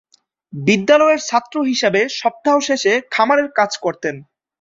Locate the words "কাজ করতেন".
3.59-4.15